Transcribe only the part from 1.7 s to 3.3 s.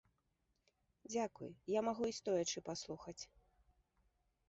я магу і стоячы паслухаць.